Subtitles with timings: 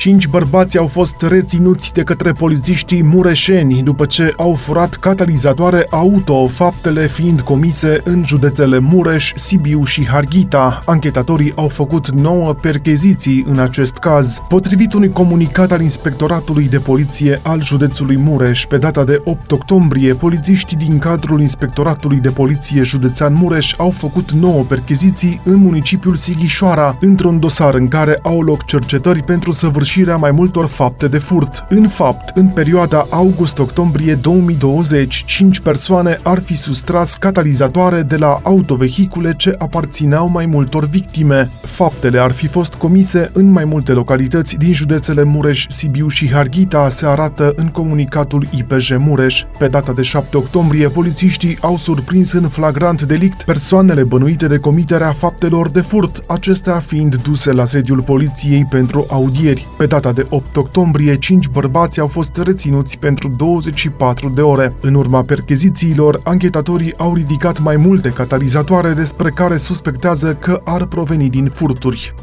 [0.00, 6.46] Cinci bărbați au fost reținuți de către polițiștii mureșeni după ce au furat catalizatoare auto,
[6.46, 10.82] faptele fiind comise în județele Mureș, Sibiu și Harghita.
[10.84, 14.42] Anchetatorii au făcut nouă percheziții în acest caz.
[14.48, 20.14] Potrivit unui comunicat al Inspectoratului de Poliție al județului Mureș, pe data de 8 octombrie,
[20.14, 26.96] polițiștii din cadrul Inspectoratului de Poliție județean Mureș au făcut nouă percheziții în municipiul Sighișoara,
[27.00, 31.64] într-un dosar în care au loc cercetări pentru săvârșirea săvârșirea mai multor fapte de furt.
[31.68, 39.34] În fapt, în perioada august-octombrie 2020, 5 persoane ar fi sustras catalizatoare de la autovehicule
[39.36, 41.50] ce aparțineau mai multor victime.
[41.62, 46.88] Faptele ar fi fost comise în mai multe localități din județele Mureș, Sibiu și Harghita,
[46.88, 49.44] se arată în comunicatul IPJ Mureș.
[49.58, 55.12] Pe data de 7 octombrie, polițiștii au surprins în flagrant delict persoanele bănuite de comiterea
[55.12, 59.66] faptelor de furt, acestea fiind duse la sediul poliției pentru audieri.
[59.80, 64.74] Pe data de 8 octombrie, 5 bărbați au fost reținuți pentru 24 de ore.
[64.80, 71.30] În urma perchezițiilor, anchetatorii au ridicat mai multe catalizatoare despre care suspectează că ar proveni
[71.30, 72.14] din furturi.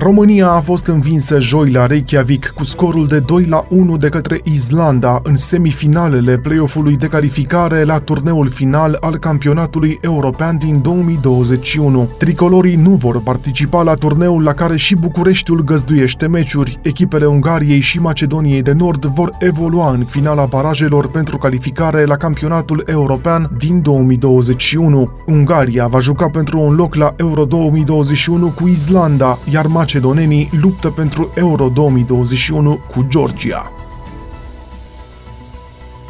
[0.00, 4.40] România a fost învinsă joi la Reykjavik cu scorul de 2 la 1 de către
[4.42, 12.08] Islanda în semifinalele play-off-ului de calificare la turneul final al campionatului european din 2021.
[12.18, 16.78] Tricolorii nu vor participa la turneul la care și Bucureștiul găzduiește meciuri.
[16.82, 22.82] Echipele Ungariei și Macedoniei de Nord vor evolua în finala barajelor pentru calificare la campionatul
[22.86, 25.10] european din 2021.
[25.26, 31.30] Ungaria va juca pentru un loc la Euro 2021 cu Islanda, iar macedonenii luptă pentru
[31.34, 33.77] Euro 2021 cu Georgia.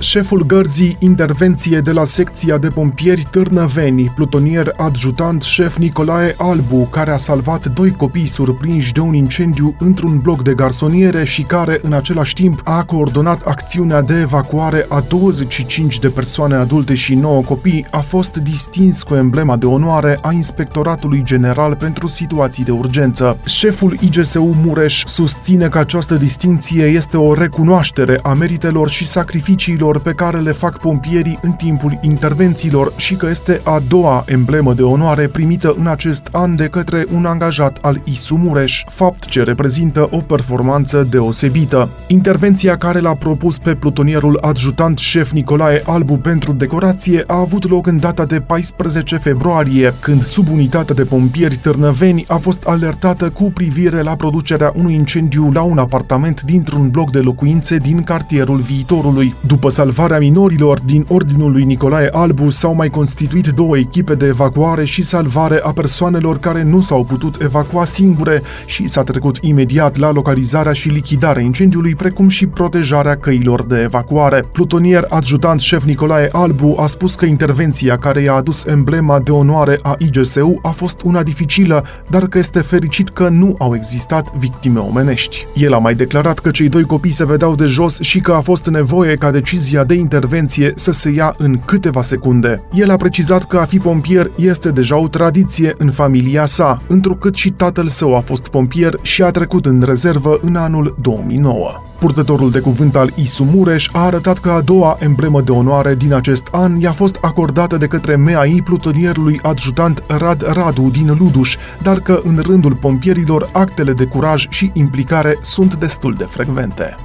[0.00, 7.10] Șeful gărzii intervenție de la secția de pompieri Târnăveni, plutonier adjutant șef Nicolae Albu, care
[7.10, 11.92] a salvat doi copii surprinși de un incendiu într-un bloc de garsoniere și care, în
[11.92, 17.87] același timp, a coordonat acțiunea de evacuare a 25 de persoane adulte și 9 copii,
[17.91, 23.38] a fost distins cu emblema de onoare a Inspectoratului General pentru Situații de Urgență.
[23.44, 30.00] Șeful IGSU Mureș susține că această distinție este o recunoaștere a meritelor și sacrificiilor acțiunilor
[30.00, 34.82] pe care le fac pompierii în timpul intervențiilor și că este a doua emblemă de
[34.82, 40.09] onoare primită în acest an de către un angajat al ISU Mureș, fapt ce reprezintă
[40.10, 41.88] o performanță deosebită.
[42.06, 47.87] Intervenția care l-a propus pe plutonierul adjutant șef Nicolae Albu pentru decorație a avut loc
[47.87, 54.03] în data de 14 februarie, când subunitatea de pompieri târnăveni a fost alertată cu privire
[54.03, 59.34] la producerea unui incendiu la un apartament dintr-un bloc de locuințe din cartierul viitorului.
[59.47, 64.84] După salvarea minorilor din ordinul lui Nicolae Albu s-au mai constituit două echipe de evacuare
[64.84, 70.11] și salvare a persoanelor care nu s-au putut evacua singure și s-a trecut imediat la
[70.11, 74.44] localizarea și lichidarea incendiului, precum și protejarea căilor de evacuare.
[74.53, 79.78] Plutonier adjutant șef Nicolae Albu a spus că intervenția care i-a adus emblema de onoare
[79.83, 84.78] a IGSU a fost una dificilă, dar că este fericit că nu au existat victime
[84.78, 85.47] omenești.
[85.55, 88.41] El a mai declarat că cei doi copii se vedeau de jos și că a
[88.41, 92.62] fost nevoie ca decizia decizia de intervenție să se ia în câteva secunde.
[92.73, 97.34] El a precizat că a fi pompier este deja o tradiție în familia sa, întrucât
[97.34, 101.83] și tatăl său a fost pompier și a trecut în rezervă în anul 2009.
[101.99, 106.12] Purtătorul de cuvânt al ISU Mureș a arătat că a doua emblemă de onoare din
[106.12, 112.00] acest an i-a fost acordată de către MEAI plutonierului adjutant Rad Radu din Luduș, dar
[112.00, 116.97] că în rândul pompierilor actele de curaj și implicare sunt destul de frecvente.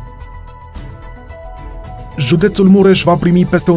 [2.17, 3.71] Județul Mureș va primi peste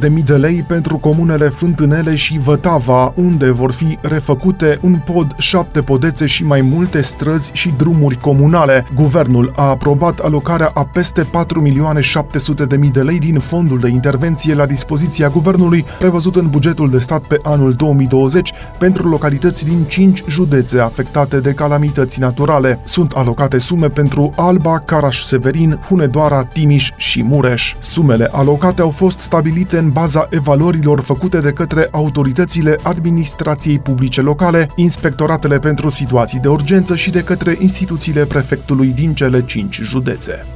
[0.00, 5.82] 1.300.000 de lei pentru comunele Fântânele și Vătava, unde vor fi refăcute un pod, șapte
[5.82, 8.86] podețe și mai multe străzi și drumuri comunale.
[8.94, 15.28] Guvernul a aprobat alocarea a peste 4.700.000 de lei din fondul de intervenție la dispoziția
[15.28, 21.40] guvernului, prevăzut în bugetul de stat pe anul 2020 pentru localități din 5 județe afectate
[21.40, 22.80] de calamități naturale.
[22.84, 27.74] Sunt alocate sume pentru Alba, Caraș-Severin, Hunedoara, Timiș și Mureș.
[27.78, 34.68] Sumele alocate au fost stabilite în baza evaluărilor făcute de către autoritățile administrației publice locale,
[34.76, 40.46] inspectoratele pentru situații de urgență și de către instituțiile prefectului din cele cinci județe.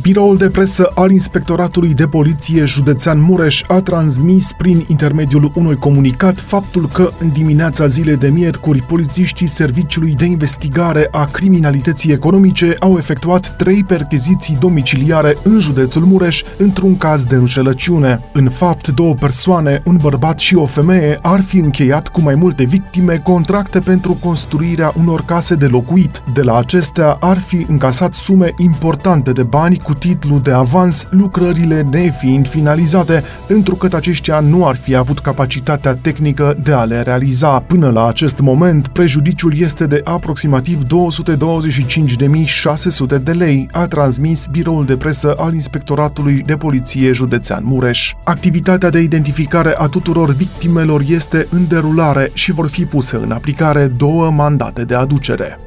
[0.00, 6.40] Biroul de presă al Inspectoratului de Poliție Județean Mureș a transmis prin intermediul unui comunicat
[6.40, 12.96] faptul că în dimineața zilei de miercuri polițiștii Serviciului de Investigare a Criminalității Economice au
[12.98, 18.20] efectuat trei percheziții domiciliare în județul Mureș într-un caz de înșelăciune.
[18.32, 22.64] În fapt, două persoane, un bărbat și o femeie, ar fi încheiat cu mai multe
[22.64, 26.22] victime contracte pentru construirea unor case de locuit.
[26.32, 31.86] De la acestea ar fi încasat sume importante de bani cu titlu de avans, lucrările
[31.90, 37.60] nefiind finalizate, întrucât aceștia nu ar fi avut capacitatea tehnică de a le realiza.
[37.60, 40.86] Până la acest moment, prejudiciul este de aproximativ 225.600
[43.22, 48.12] de lei, a transmis biroul de presă al Inspectoratului de Poliție Județean Mureș.
[48.24, 53.86] Activitatea de identificare a tuturor victimelor este în derulare și vor fi puse în aplicare
[53.86, 55.58] două mandate de aducere.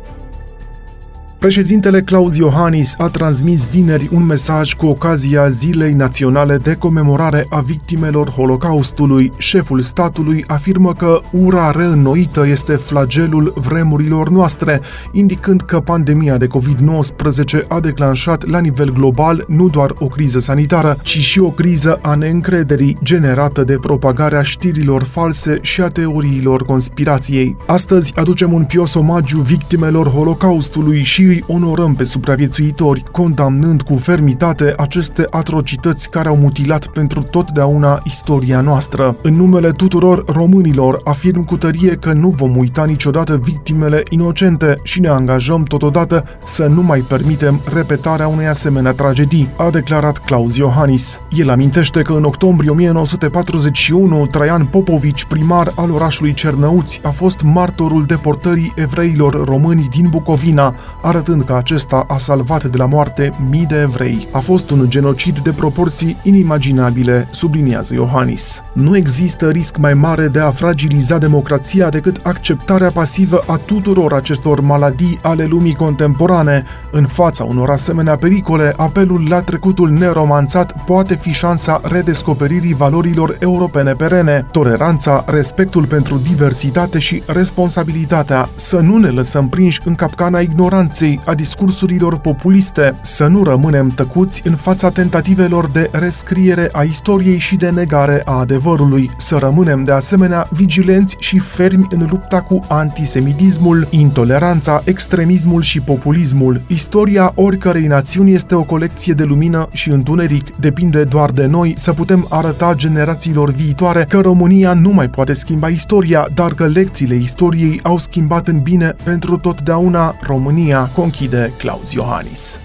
[1.40, 7.60] Președintele Claus Iohannis a transmis vineri un mesaj cu ocazia Zilei Naționale de Comemorare a
[7.60, 9.32] Victimelor Holocaustului.
[9.38, 14.82] Șeful statului afirmă că ura reînnoită este flagelul vremurilor noastre,
[15.12, 20.98] indicând că pandemia de COVID-19 a declanșat la nivel global nu doar o criză sanitară,
[21.04, 27.58] ci și o criză a neîncrederii generată de propagarea știrilor false și a teoriilor conspirației.
[27.66, 34.74] Astăzi aducem un pios omagiu victimelor Holocaustului și îi onorăm pe supraviețuitori, condamnând cu fermitate
[34.78, 39.16] aceste atrocități care au mutilat pentru totdeauna istoria noastră.
[39.22, 45.00] În numele tuturor românilor, afirm cu tărie că nu vom uita niciodată victimele inocente și
[45.00, 51.22] ne angajăm totodată să nu mai permitem repetarea unei asemenea tragedii, a declarat Claus Iohannis.
[51.30, 58.06] El amintește că în octombrie 1941, Traian Popovici, primar al orașului Cernăuți, a fost martorul
[58.06, 60.76] deportării evreilor români din Bucovina,
[61.20, 64.28] arătând că acesta a salvat de la moarte mii de evrei.
[64.32, 68.62] A fost un genocid de proporții inimaginabile, subliniază Iohannis.
[68.74, 74.60] Nu există risc mai mare de a fragiliza democrația decât acceptarea pasivă a tuturor acestor
[74.60, 76.64] maladii ale lumii contemporane.
[76.92, 83.92] În fața unor asemenea pericole, apelul la trecutul neromanțat poate fi șansa redescoperirii valorilor europene
[83.92, 91.09] perene, toleranța, respectul pentru diversitate și responsabilitatea, să nu ne lăsăm prinși în capcana ignoranței,
[91.26, 97.56] a discursurilor populiste, să nu rămânem tăcuți în fața tentativelor de rescriere a istoriei și
[97.56, 103.88] de negare a adevărului, să rămânem de asemenea vigilenți și fermi în lupta cu antisemitismul,
[103.90, 106.62] intoleranța, extremismul și populismul.
[106.68, 110.56] Istoria oricărei națiuni este o colecție de lumină și întuneric.
[110.56, 115.68] Depinde doar de noi să putem arăta generațiilor viitoare că România nu mai poate schimba
[115.68, 122.60] istoria, dar că lecțiile istoriei au schimbat în bine pentru totdeauna România conchide Claus Iohannis.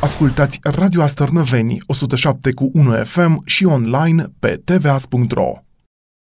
[0.00, 5.65] Ascultați Radio Astărnăveni 107 cu 1 FM și online pe tvas.ro.